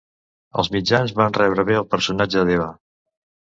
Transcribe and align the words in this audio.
Els 0.63 0.71
mitjans 0.75 1.13
van 1.19 1.37
rebre 1.39 1.67
bé 1.69 1.77
el 1.83 1.87
personatge 1.93 2.49
d'Eva. 2.51 2.69